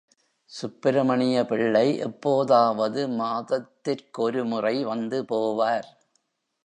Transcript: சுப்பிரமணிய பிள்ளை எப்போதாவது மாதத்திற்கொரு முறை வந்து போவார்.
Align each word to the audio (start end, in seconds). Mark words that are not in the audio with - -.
சுப்பிரமணிய 0.49 1.45
பிள்ளை 1.45 1.97
எப்போதாவது 1.97 3.07
மாதத்திற்கொரு 3.07 4.43
முறை 4.45 4.83
வந்து 4.83 5.23
போவார். 5.23 5.89